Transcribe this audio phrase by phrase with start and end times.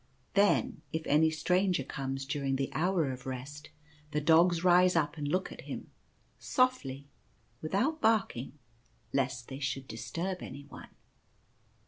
[0.33, 3.69] Then if any stranger comes during the hour of Rest,
[4.09, 5.91] the dogs rise up and look at him,
[6.39, 7.05] softly,
[7.61, 8.57] without barking,
[9.13, 10.89] lest they should disturb anyone.